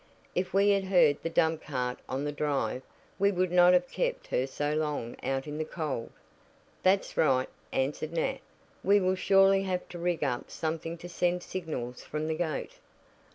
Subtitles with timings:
[0.33, 2.81] "If we had heard the dump cart on the drive
[3.19, 6.09] we would not have kept her so long out in the cold."
[6.81, 8.39] "That's right," answered Nat;
[8.83, 12.79] "we will surely have to rig up something to send signals from the gate."